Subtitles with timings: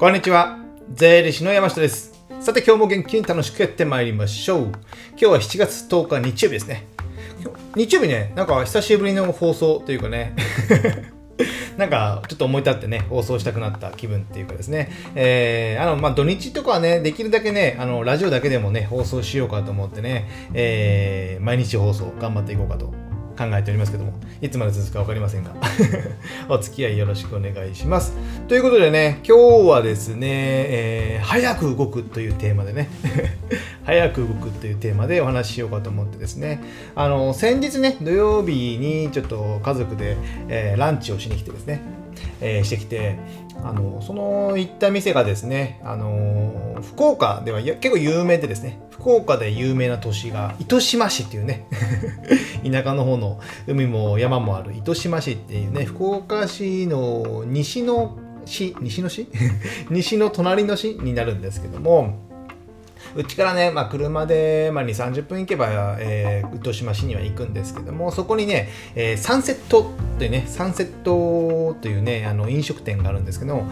[0.00, 0.58] こんにちは。
[0.94, 2.14] 税理士の山下です。
[2.40, 4.62] さて今日も元気に楽しくやってまいりましょう。
[5.10, 6.86] 今日は7月10日日曜日ですね。
[7.76, 10.34] 日日曜日ね、なんか久しぶりの放送というかね、
[11.76, 22.90] なんかちょっと思い立ってね、放送したくなった気分っていうかですね、えー、あの、まあ、土日とかはね、できるだけね、あの、ラジオだけでもね、放送しようかと思ってね、えー、毎日放送頑張っていこうかと
[23.40, 24.12] 考えておりますけども、
[24.42, 25.54] いつまで続くか分かりませんが、
[26.50, 28.14] お付き合いよろしくお願いします。
[28.48, 32.88] ということでね、今日はですね、えー早く動くというテーマでね、
[33.84, 36.60] 早く動くというテーマでお話ししようかと思ってですね、
[36.94, 40.16] あの、先日ね、土曜日にちょっと家族で、
[40.48, 41.80] えーランチをしに来てですね、
[42.42, 43.16] えーしてきて、
[43.62, 51.66] あのその行った店がですね、あの福岡では結構有名でですね、福岡で有名な都市が糸島市っていうね、
[52.62, 59.26] 田舎の方の海も山もある糸島市っていうね、福岡市の西の市、西の市？
[59.90, 62.14] 西の隣の市になるんですけども、
[63.16, 73.64] うちからね、まあ、車で、まあ、2、30分行けば、えー、糸島市には行くんですけども、そこにね、えーサンセットというね、サンセットというね、あの飲食店があるんですけど、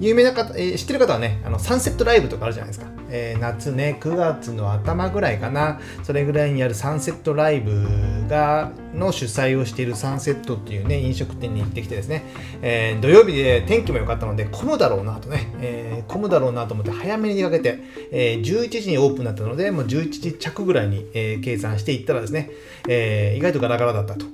[0.00, 2.86] 有名な方、えー知ってる方はね、あのサンセットライブとかあるじゃないですか。
[3.10, 7.86] えー夏ね、9月の頭ぐらいかな、それぐらいにやるサンセットライブ
[8.28, 12.22] が、の主催をしているサンセットっていうね、飲食店に行ってきてですね、
[12.62, 17.78] えー土曜日で天気も良かったので、混むだろうなとね、えー混むだろうなと思って早めに出かけて、
[18.10, 22.50] えー11時にオープンだったので、もう11時着ぐらいに、え計算していったらですね、
[22.88, 24.26] え意外とガラガラだったと。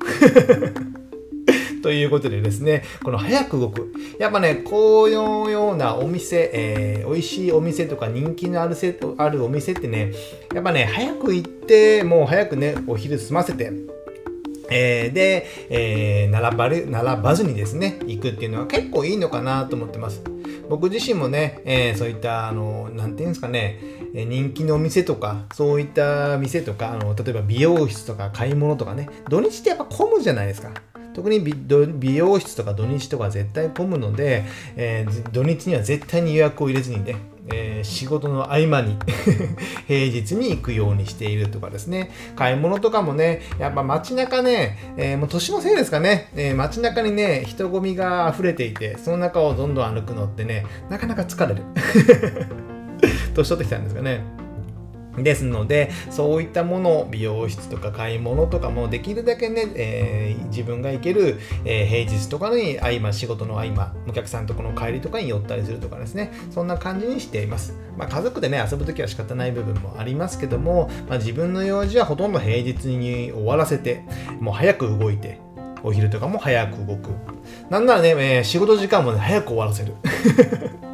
[1.83, 3.93] ということでですね、この早く動く。
[4.19, 5.15] やっぱね、こういう
[5.51, 10.13] ようなお店、えー美味しいお店とか人気のあるせあるお店ってね、
[10.55, 13.73] やっぱね、早く行って、もう早くね、お昼済ませて、
[14.71, 20.23] えーで、えー並ばれ並ばずにですね、行くっていうのは結構いいのかなと思ってます。
[20.71, 23.81] 僕自身もね、えーそういった、あの、なんていうんですかね、
[24.15, 30.71] え人気のお店とか、そういった店とか、あの例えば美容室とか買い物とかね、土日ってやっぱ混むじゃないですか。
[31.15, 34.45] 特に美容室とか土日とか絶対混むので、
[34.77, 37.17] えー土日には絶対に予約を入れずにね、
[37.53, 38.97] えー仕事の合間に
[39.89, 42.11] 平日に行くようにしているとかですね。
[42.37, 51.63] 買い物とかもねやっぱ街中ね、えーもう年のせいですかね、えー街中にね人混みが溢れていてその中をどんどん歩くのってねなかなか疲れる。
[53.35, 54.42] 年取ってきたんですかね。
[55.19, 67.75] ですので、そういったもの、美容室とか買い物とかもできるだけね、えー自分が行ける、えー平日とかに合間、仕事の合間、お客さんとこの帰りとかに寄ったりするとかですね、そんな感じにしています。
[67.97, 74.05] まあ、家族でね、遊ぶときは仕方ない部分もありますけども、まあ、自分の用事はほとんど平日に終わらせて、
[74.41, 75.41] もう早く動いて、
[75.83, 77.11] お昼とかも早く動く。
[77.71, 79.95] なんならね、えー仕事時間もね、早く終わらせる。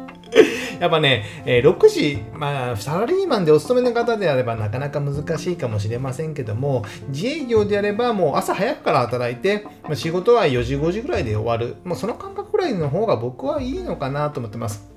[0.79, 11.75] やっぱね、えー6時、まあ、サラリーマンでお勤めの方であればなかなか難しいかもしれませんけども、自営業であればもう朝早くから働いて、ま仕事は4時、5時ぐらいで終わる。
[11.83, 14.89] もうその感覚ぐらいの方が僕はいいのかなと思ってます。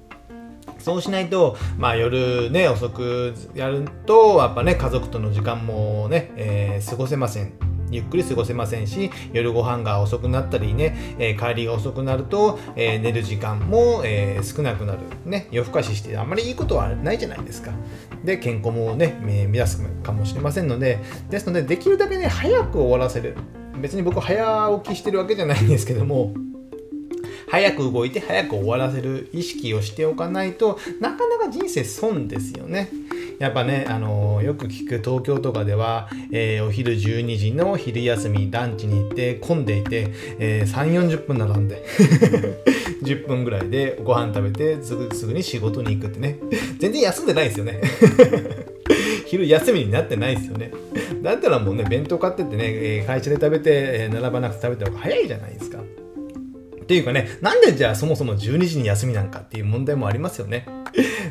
[0.78, 7.71] そうしないと、まあ、夜ね、遅くやると、やっぱね、家族との時間もね、えー過ごせません。
[7.92, 14.98] ゆっくり過ごせませんし、夜ご飯が遅くなったりね、えー帰りが遅くなると、えー寝る時間も、えー少なくなる。
[15.24, 17.72] ね、夜更かししてあんまりいいことはないじゃないですか。
[18.24, 20.98] で、健康もね、えー乱すかもしれませんので、
[21.30, 23.36] ですので、できるだけね、早く終わらせる。
[23.80, 26.32] 別に僕早起きしてるわけじゃないんですけども、
[27.48, 32.88] 早く動いて早く終わらせる意識をしておかないとなかなか人生損ですよね。
[33.42, 41.84] やっぱね、あのーよく聞く東京とかでは、えーお昼12時の昼休みランチに行って混んでいて、えー3 4 0分並んで
[43.02, 46.38] 10分ぐらいでご飯食べてすぐすぐに仕事に行くってね
[46.78, 47.80] 全然休んでないですよね。
[49.26, 50.70] 昼休みになってないですよね。
[51.20, 55.80] だったらもうね、弁当買ってってね、えー会社で食べて、えー並ばなくて食べた方が早いじゃないですか。
[55.80, 60.64] っていうかね、なんでじゃあそもそも12時に休みなんかっていう問題もありますよね。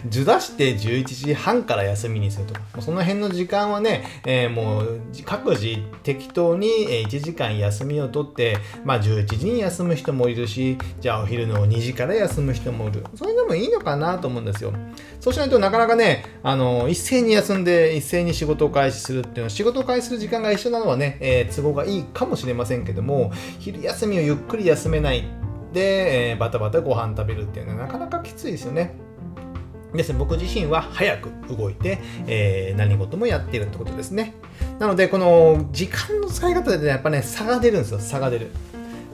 [0.10, 6.68] ずらして11時半から休みにするとか、その辺の時間はね、えーもう各自適当に
[7.08, 13.04] 1時間休みを取って、まあ11時に休む人もいるし、じゃあお昼の2時から休む人もいる。
[13.16, 14.74] それでもいいのかなと思うんですよ。
[15.20, 25.24] そうしないとなかなかね、あの、一斉に休んで一斉に仕事を開始するっていうのは、仕事を開始する時間が一緒なのはね、えー都合がいいかもしれませんけども、昼休みをゆっくり休めない
[25.74, 28.96] で、えーバタバタご飯食べるっていうのはなかなかきついですよね。
[29.98, 34.34] ですね、僕自身は早く動いて、えー何事もやっているってことですね。
[34.80, 38.52] なので、この時間の使い方で、ね、やっぱね、差が出るんですよ、差が出る。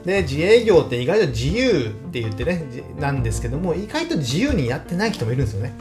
[0.04, 2.64] で自営業って意外と自由って言ってね
[2.98, 5.74] なんですけども意外と自由にやってない人もいるんですよね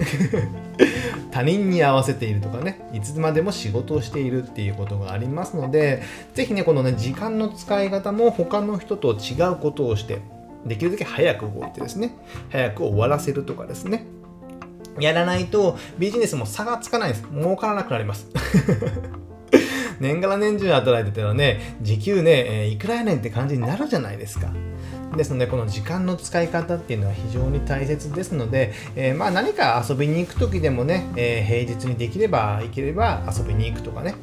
[1.32, 6.02] 他人に合わせているとかねいつまでも仕事をしているっていうことがありますので
[6.34, 10.20] 是非ねこのね時間の使い方も他の人と違うことをして
[10.66, 12.14] できるだけ早く動いてですね
[12.50, 14.06] 早く終わらせるとかですね
[15.00, 17.24] やらないとビジネスも差がつかないです。
[17.34, 18.28] 儲からなくなります。
[20.00, 24.52] 年がら年中働いてたらね、時給ね、えー、いくらやねんって感じになるじゃないですか。
[25.16, 34.16] ですので、この時間の使い方っていうのは非常に大切ですので、えー、まあ何か遊びに行く時でもね、えー、平日にできれば、行ければ遊びに行くとかね、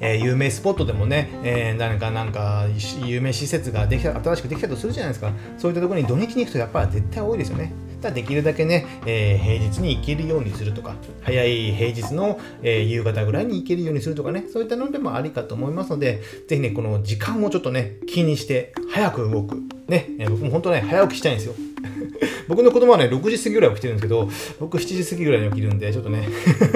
[0.00, 2.66] え、有名スポットでもね、えー、何かなんか
[3.04, 19.56] 有名施設ができた新しくできたとするじゃないですかそういったところに土日に行くとやっぱり絶対多いですよねだできるだけね、えー、平日に行けるようにするとか、早い平日の、えー、夕方ぐらいに行けるようにするとかね、そういったのでもありかと思いますので、ぜひね、この時間をちょっとね、気にして、早く動く。
[19.88, 21.54] ね、えー、僕も本当ね、早起きしたいんですよ。
[22.48, 24.28] 僕の子供はね、6時過ぎぐらい起きてるんですけど、
[24.58, 26.28] 僕7時過ぎぐらいに起きるんで、ちょっとね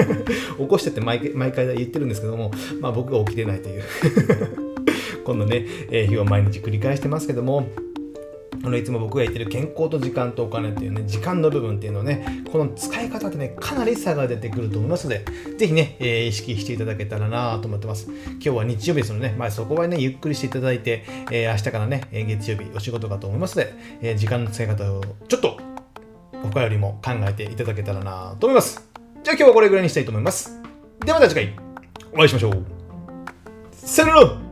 [0.57, 3.83] 起こしてって毎毎回言ってるんですけども、まあ僕が起きてないという
[5.25, 7.67] このね、えー、日を毎日繰り返してますけども、
[8.65, 15.25] あのいつも僕が言ってる健康と時間とお金っていうね、時間の部分っていうのをね、この使い方ってね、かなり差が出てくると思いますので、
[15.57, 18.07] ぜひね、えー、意識していただけたらなと思ってます。
[18.09, 25.57] 今日は日曜日ですのでね、まあ、そこはね、ゆっくりしていただいて、えー、明日からね、月曜日お仕事かと思いますので、えー、時間の使い方をちょっと
[26.43, 28.87] 他よりも考えていただけたらなと思います。
[29.23, 30.59] じゃあ今日はこれぐらいにしたいと思います。
[31.05, 31.53] ではまた次回
[32.13, 32.63] お会いしましょう。
[33.73, 34.42] さよなら